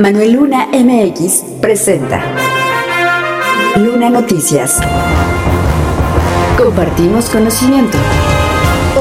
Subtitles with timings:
[0.00, 2.22] Manuel Luna MX presenta
[3.74, 4.78] Luna Noticias.
[6.56, 7.98] Compartimos conocimiento.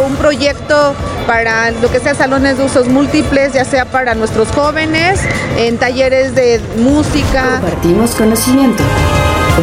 [0.08, 0.96] Un proyecto
[1.28, 5.20] para lo que sea salones de usos múltiples, ya sea para nuestros jóvenes,
[5.56, 7.60] en talleres de música.
[7.62, 8.82] Compartimos conocimiento.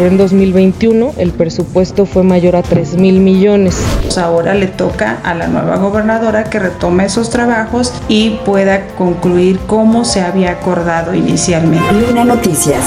[0.01, 3.77] En 2021 el presupuesto fue mayor a 3 mil millones.
[4.17, 10.05] Ahora le toca a la nueva gobernadora que retome esos trabajos y pueda concluir como
[10.05, 11.93] se había acordado inicialmente.
[11.93, 12.83] Luna Noticias.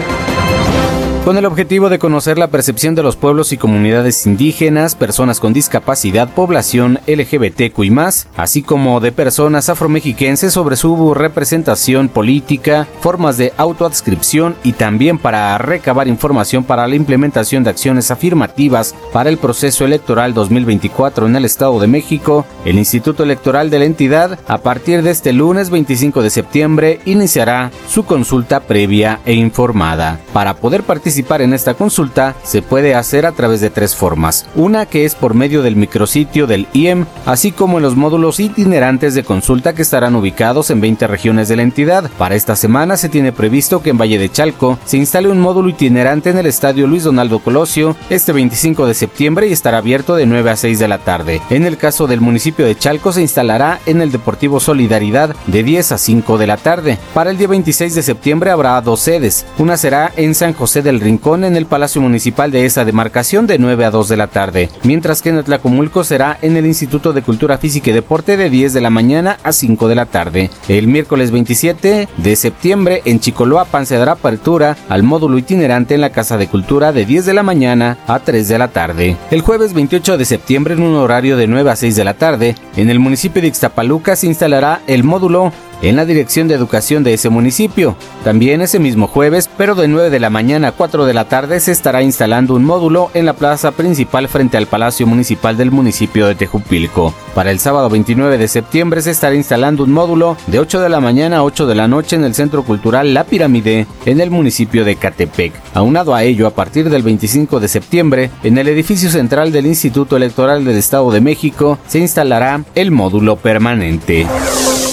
[1.25, 5.53] Con el objetivo de conocer la percepción de los pueblos y comunidades indígenas, personas con
[5.53, 13.37] discapacidad, población LGBTQ y más, así como de personas afromexiquenses sobre su representación política, formas
[13.37, 19.39] de autoadscripción y también para recabar información para la implementación de acciones afirmativas para el
[19.39, 24.59] proceso electoral 2024 en el Estado de México, el Instituto Electoral de la entidad, a
[24.59, 30.19] partir de este lunes 25 de septiembre, iniciará su consulta previa e informada.
[30.33, 34.47] Para poder participar participar en esta consulta se puede hacer a través de tres formas.
[34.55, 39.13] Una que es por medio del micrositio del IEM, así como en los módulos itinerantes
[39.15, 42.11] de consulta que estarán ubicados en 20 regiones de la entidad.
[42.17, 45.69] Para esta semana se tiene previsto que en Valle de Chalco se instale un módulo
[45.69, 50.25] itinerante en el estadio Luis Donaldo Colosio este 25 de septiembre y estará abierto de
[50.25, 51.43] 9 a 6 de la tarde.
[51.51, 55.93] En el caso del municipio de Chalco se instalará en el Deportivo Solidaridad de 10
[55.93, 56.99] a 5 de la tarde.
[57.13, 59.45] Para el día 26 de septiembre habrá dos sedes.
[59.59, 63.59] Una será en San José del Rincón en el Palacio Municipal de esa demarcación de
[63.59, 67.23] 9 a 2 de la tarde, mientras que en Atlacomulco será en el Instituto de
[67.23, 70.51] Cultura Física y Deporte de 10 de la mañana a 5 de la tarde.
[70.69, 76.11] El miércoles 27 de septiembre en Chicoloapan se dará apertura al módulo itinerante en la
[76.11, 79.17] Casa de Cultura de 10 de la mañana a 3 de la tarde.
[79.31, 82.55] El jueves 28 de septiembre en un horario de 9 a 6 de la tarde,
[82.77, 87.15] en el municipio de Ixtapaluca se instalará el módulo en la Dirección de Educación de
[87.15, 87.97] ese municipio.
[88.25, 91.61] También ese mismo jueves, pero de 9 de la mañana a 4 de la tarde,
[91.61, 96.27] se estará instalando un módulo en la plaza principal frente al Palacio Municipal del municipio
[96.27, 97.15] de Tejupilco.
[97.35, 101.01] Para el sábado 29 de septiembre se estará instalando un módulo de 8 de la
[101.01, 104.85] mañana a 8 de la noche en el Centro Cultural La Pirámide, en el municipio
[104.85, 105.53] de Catepec.
[105.75, 110.17] Aunado a ello, a partir del 25 de septiembre, en el edificio central del Instituto
[110.17, 114.27] Electoral del Estado de México, se instalará el módulo permanente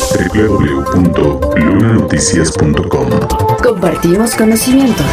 [0.09, 3.09] www.lunanoticias.com
[3.61, 5.03] Compartimos conocimiento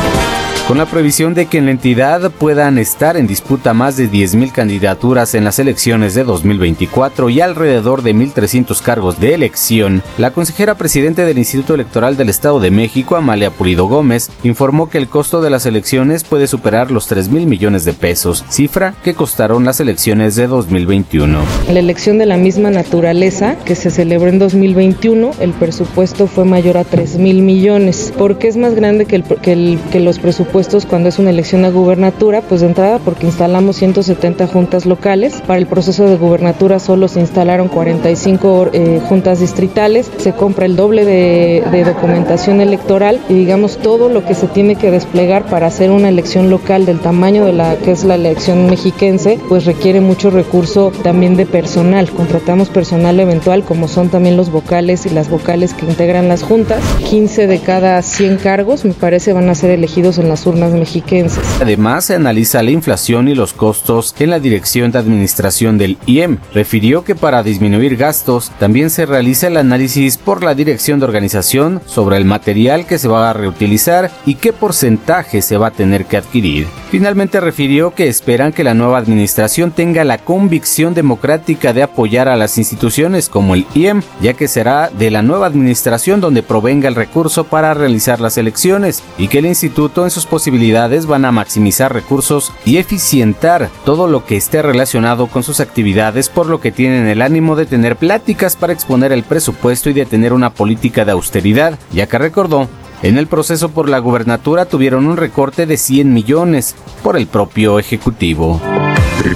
[0.67, 4.51] con la previsión de que en la entidad puedan estar en disputa más de 10.000
[4.51, 10.75] candidaturas en las elecciones de 2024 y alrededor de 1.300 cargos de elección, la consejera
[10.75, 15.41] presidente del Instituto Electoral del Estado de México, Amalia Pulido Gómez, informó que el costo
[15.41, 20.35] de las elecciones puede superar los 3.000 millones de pesos, cifra que costaron las elecciones
[20.35, 21.39] de 2021.
[21.71, 26.77] La elección de la misma naturaleza que se celebró en 2021, el presupuesto fue mayor
[26.77, 30.56] a 3.000 millones, porque es más grande que, el, que, los presupuestos
[30.89, 35.43] cuando es una elección a gubernatura, pues de entrada porque instalamos 170 juntas locales.
[35.47, 40.75] Para el proceso de gubernatura solo se instalaron 45 eh, juntas distritales, se compra el
[40.75, 45.67] doble de, de, documentación electoral y digamos todo lo que se tiene que desplegar para
[45.67, 50.01] hacer una elección local del tamaño de la que es la elección mexiquense, pues requiere
[50.01, 52.11] mucho recurso también de personal.
[52.11, 56.83] Contratamos personal eventual como son también los vocales y las vocales que integran las juntas.
[57.11, 61.45] 15 de cada 100 cargos me parece van a ser elegidos en las mexiquenses.
[61.61, 66.39] Además, se analiza la inflación y los costos en la Dirección de Administración del IEM.
[66.55, 71.81] Refirió que para disminuir gastos también se realiza el análisis por la Dirección de Organización
[71.87, 76.07] sobre el material que se va a reutilizar y qué porcentaje se va a tener
[76.07, 76.67] que adquirir.
[76.89, 82.37] Finalmente refirió que esperan que la nueva administración tenga la convicción democrática de apoyar a
[82.37, 86.95] las instituciones como el IEM, ya que será de la nueva administración donde provenga el
[86.95, 91.93] recurso para realizar las elecciones y que el instituto en sus posibilidades van a maximizar
[91.93, 97.09] recursos y eficientar todo lo que esté relacionado con sus actividades, por lo que tienen
[97.09, 101.13] el ánimo de tener pláticas para exponer el presupuesto y de tener una política de
[101.13, 102.69] austeridad, ya que recordó
[103.03, 107.79] en el proceso por la gubernatura tuvieron un recorte de 100 millones por el propio
[107.79, 108.61] Ejecutivo.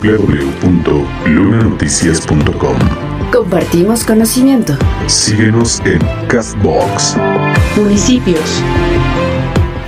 [0.02, 2.76] www.lunanoticias.com
[3.32, 4.76] Compartimos conocimiento.
[5.06, 7.16] Síguenos en Castbox.
[7.76, 8.60] Municipios.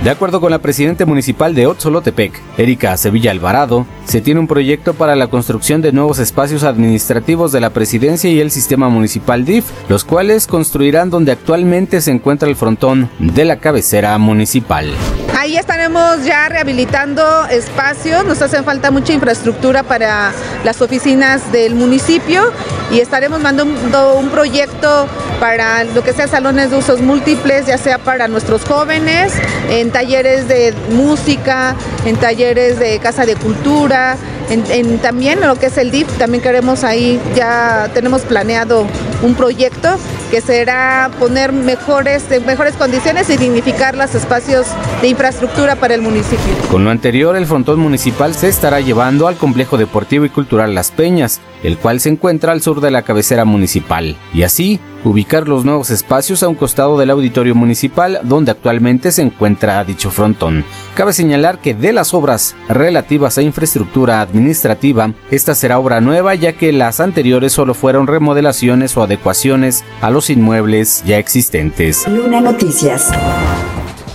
[0.03, 4.93] De acuerdo con la presidenta municipal de Otzolotepec, Erika Sevilla Alvarado, se tiene un proyecto
[4.95, 9.63] para la construcción de nuevos espacios administrativos de la presidencia y el sistema municipal DIF,
[9.87, 14.91] los cuales construirán donde actualmente se encuentra el frontón de la cabecera municipal.
[15.39, 20.33] Ahí estaremos ya rehabilitando espacios, nos hace falta mucha infraestructura para
[20.65, 22.51] las oficinas del municipio
[22.91, 25.07] y estaremos mandando un proyecto
[25.43, 29.33] para lo que sea salones de usos múltiples, ya sea para nuestros jóvenes,
[29.69, 31.75] en talleres de música,
[32.05, 34.15] en talleres de casa de cultura,
[34.49, 38.87] en, también lo que es el DIF, también queremos ahí, ya tenemos planeado
[39.21, 39.97] un proyecto
[40.31, 44.65] que será poner mejores, mejores condiciones y dignificar los espacios
[45.01, 46.53] de infraestructura para el municipio.
[46.71, 50.91] Con lo anterior, el frontón municipal se estará llevando al complejo deportivo y cultural Las
[50.91, 55.65] Peñas, el cual se encuentra al sur de la cabecera municipal, y así ubicar los
[55.65, 60.63] nuevos espacios a un costado del auditorio municipal donde actualmente se encuentra dicho frontón.
[60.95, 66.53] Cabe señalar que de las obras relativas a infraestructura administrativa, esta será obra nueva ya
[66.53, 72.07] que las anteriores solo fueron remodelaciones o adecuaciones a los inmuebles ya existentes.
[72.07, 73.11] Luna Noticias.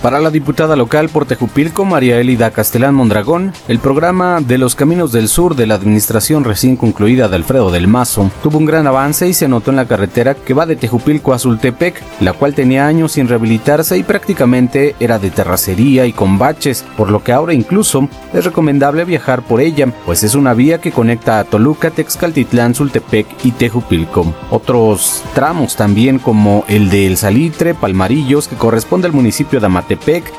[0.01, 5.11] Para la diputada local por Tejupilco, María Elida Castellán Mondragón, el programa de los Caminos
[5.11, 9.27] del Sur de la administración recién concluida de Alfredo del Mazo tuvo un gran avance
[9.27, 12.87] y se notó en la carretera que va de Tejupilco a Zultepec, la cual tenía
[12.87, 17.53] años sin rehabilitarse y prácticamente era de terracería y con baches, por lo que ahora
[17.53, 22.73] incluso es recomendable viajar por ella, pues es una vía que conecta a Toluca, Texcaltitlán,
[22.73, 24.33] Zultepec y Tejupilco.
[24.49, 29.65] Otros tramos también como el de El Salitre, Palmarillos, que corresponde al municipio de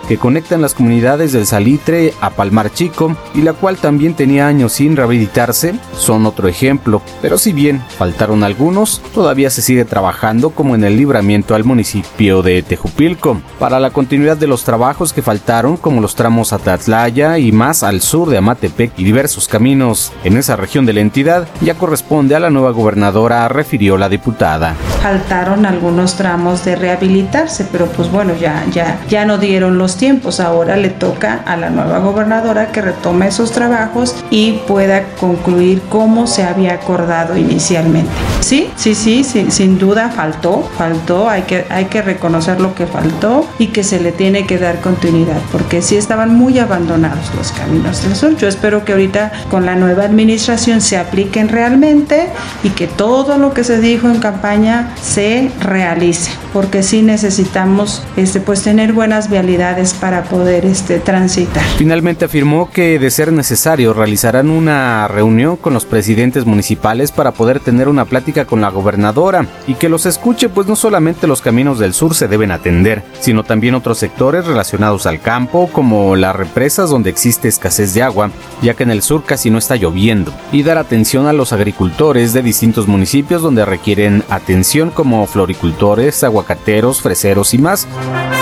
[0.09, 4.73] Que conectan las comunidades del Salitre a Palmar Chico y la cual también tenía años
[4.73, 7.03] sin rehabilitarse, son otro ejemplo.
[7.21, 12.43] Pero si bien faltaron algunos, todavía se sigue trabajando como en el libramiento al municipio
[12.43, 13.41] de Tejupilco.
[13.59, 17.83] Para la continuidad de los trabajos que faltaron, como los tramos a Tatlaya y más
[17.83, 22.35] al sur de Amatepec y diversos caminos en esa región de la entidad, ya corresponde
[22.35, 24.77] a la nueva gobernadora, refirió la diputada.
[25.03, 30.41] Faltaron algunos tramos de rehabilitarse, pero pues bueno, ya, ya, ya no dieron los tiempos.
[30.41, 36.27] Ahora le toca a la nueva gobernadora que retome esos trabajos y pueda concluir como
[36.27, 38.11] se había acordado inicialmente.
[38.41, 42.87] Sí, sí, sí, sí sin duda faltó, faltó, hay que, hay que reconocer lo que
[42.87, 47.53] faltó y que se le tiene que dar continuidad, porque sí estaban muy abandonados los
[47.53, 48.37] caminos del sur.
[48.37, 52.29] Yo espero que ahorita con la nueva administración se apliquen realmente
[52.63, 58.41] y que todo lo que se dijo en campaña se realice, porque sí necesitamos este,
[58.41, 61.63] pues tener buenas vialidades para poder este, transitar.
[61.77, 67.61] Finalmente afirmó que de ser necesario realizarán una reunión con los presidentes municipales para poder
[67.61, 71.79] tener una plática con la gobernadora y que los escuche pues no solamente los caminos
[71.79, 76.91] del sur se deben atender, sino también otros sectores relacionados al campo como las represas
[76.91, 78.31] donde existe escasez de agua,
[78.63, 82.33] ya que en el sur casi no está lloviendo, y dar atención a los agricultores
[82.33, 87.87] de distintos municipios donde requieren atención como floricultores, aguacateros, freseros y más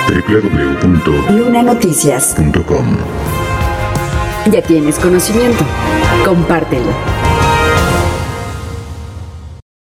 [0.09, 2.97] www.lunanoticias.com.
[4.53, 5.65] Ya tienes conocimiento,
[6.25, 7.28] compártelo.